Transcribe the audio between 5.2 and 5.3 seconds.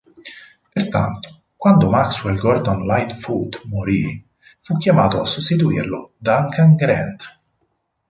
a